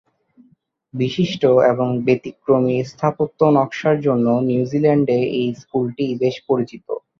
বিশিষ্ট 0.93 1.41
এবং 1.71 1.87
ব্যতিক্রমী 2.05 2.75
স্থাপত্য 2.91 3.39
নকশার 3.57 3.97
জন্য 4.01 4.27
নিউজিল্যান্ডে 4.49 5.19
এই 5.37 5.47
স্কুলটি 5.61 6.05
বেশ 6.21 6.35
পরিচিত। 6.49 6.85